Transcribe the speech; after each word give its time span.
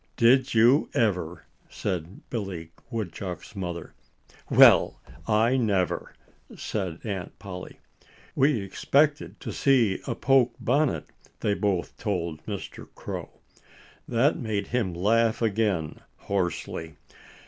"Did 0.17 0.55
you 0.55 0.89
ever?" 0.95 1.45
said 1.69 2.21
Billy 2.31 2.71
Woodchuck's 2.89 3.55
mother. 3.55 3.93
"Well, 4.49 4.99
I 5.27 5.57
never!" 5.57 6.15
said 6.57 7.01
Aunt 7.03 7.37
Polly. 7.37 7.77
"We 8.35 8.61
expected 8.63 9.39
to 9.41 9.53
see 9.53 9.99
a 10.07 10.15
poke 10.15 10.55
bonnet," 10.59 11.05
they 11.41 11.53
both 11.53 11.97
told 11.99 12.43
Mr. 12.47 12.87
Crow. 12.95 13.29
That 14.07 14.37
made 14.39 14.69
him 14.69 14.95
laugh 14.95 15.39
again 15.39 15.99
hoarsely. 16.17 16.95